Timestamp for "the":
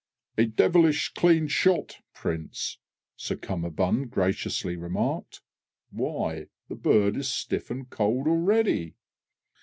6.69-6.75